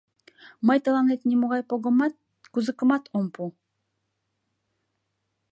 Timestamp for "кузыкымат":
2.53-3.03